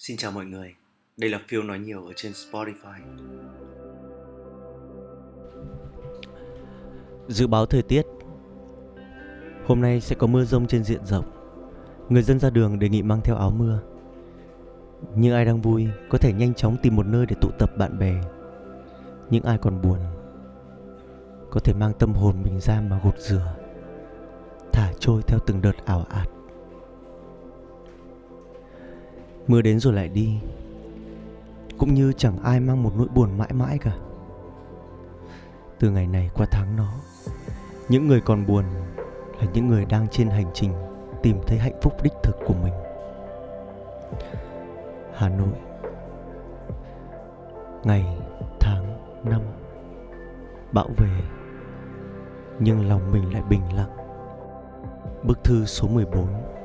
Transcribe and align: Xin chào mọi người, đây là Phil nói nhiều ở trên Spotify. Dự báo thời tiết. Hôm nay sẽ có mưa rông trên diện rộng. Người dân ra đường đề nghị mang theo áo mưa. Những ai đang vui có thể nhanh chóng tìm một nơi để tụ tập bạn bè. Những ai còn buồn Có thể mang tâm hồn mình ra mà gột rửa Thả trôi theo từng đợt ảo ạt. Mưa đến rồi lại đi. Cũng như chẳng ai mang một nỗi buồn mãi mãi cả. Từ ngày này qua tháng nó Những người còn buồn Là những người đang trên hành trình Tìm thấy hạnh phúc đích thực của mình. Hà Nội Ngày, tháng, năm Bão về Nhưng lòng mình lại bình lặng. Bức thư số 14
Xin 0.00 0.16
chào 0.16 0.30
mọi 0.30 0.44
người, 0.44 0.74
đây 1.16 1.30
là 1.30 1.38
Phil 1.48 1.62
nói 1.62 1.78
nhiều 1.78 2.06
ở 2.06 2.12
trên 2.16 2.32
Spotify. 2.32 2.98
Dự 7.28 7.46
báo 7.46 7.66
thời 7.66 7.82
tiết. 7.82 8.02
Hôm 9.66 9.80
nay 9.80 10.00
sẽ 10.00 10.16
có 10.18 10.26
mưa 10.26 10.44
rông 10.44 10.66
trên 10.66 10.84
diện 10.84 11.06
rộng. 11.06 11.24
Người 12.08 12.22
dân 12.22 12.38
ra 12.38 12.50
đường 12.50 12.78
đề 12.78 12.88
nghị 12.88 13.02
mang 13.02 13.20
theo 13.24 13.36
áo 13.36 13.50
mưa. 13.50 13.80
Những 15.14 15.34
ai 15.34 15.44
đang 15.44 15.60
vui 15.60 15.88
có 16.08 16.18
thể 16.18 16.32
nhanh 16.32 16.54
chóng 16.54 16.76
tìm 16.82 16.96
một 16.96 17.06
nơi 17.06 17.26
để 17.26 17.36
tụ 17.40 17.50
tập 17.58 17.70
bạn 17.78 17.98
bè. 17.98 18.20
Những 19.30 19.44
ai 19.44 19.58
còn 19.58 19.82
buồn 19.82 19.98
Có 21.50 21.60
thể 21.60 21.74
mang 21.74 21.92
tâm 21.98 22.12
hồn 22.12 22.42
mình 22.44 22.60
ra 22.60 22.80
mà 22.80 23.00
gột 23.04 23.18
rửa 23.18 23.56
Thả 24.72 24.92
trôi 25.00 25.22
theo 25.26 25.38
từng 25.46 25.62
đợt 25.62 25.84
ảo 25.84 26.06
ạt. 26.10 26.28
Mưa 29.48 29.62
đến 29.62 29.80
rồi 29.80 29.92
lại 29.92 30.08
đi. 30.08 30.38
Cũng 31.78 31.94
như 31.94 32.12
chẳng 32.12 32.42
ai 32.42 32.60
mang 32.60 32.82
một 32.82 32.92
nỗi 32.96 33.06
buồn 33.14 33.38
mãi 33.38 33.52
mãi 33.52 33.78
cả. 33.78 33.96
Từ 35.78 35.90
ngày 35.90 36.06
này 36.06 36.30
qua 36.34 36.46
tháng 36.50 36.76
nó 36.76 36.92
Những 37.88 38.06
người 38.06 38.20
còn 38.20 38.46
buồn 38.46 38.64
Là 39.40 39.46
những 39.54 39.68
người 39.68 39.84
đang 39.84 40.08
trên 40.08 40.28
hành 40.28 40.50
trình 40.54 40.72
Tìm 41.22 41.40
thấy 41.46 41.58
hạnh 41.58 41.80
phúc 41.82 41.92
đích 42.02 42.12
thực 42.22 42.36
của 42.46 42.54
mình. 42.62 42.72
Hà 45.14 45.28
Nội 45.28 45.58
Ngày, 47.84 48.04
tháng, 48.60 48.98
năm 49.24 49.40
Bão 50.72 50.88
về 50.96 51.20
Nhưng 52.58 52.88
lòng 52.88 53.12
mình 53.12 53.32
lại 53.32 53.42
bình 53.50 53.76
lặng. 53.76 53.96
Bức 55.22 55.44
thư 55.44 55.64
số 55.64 55.88
14 55.88 56.57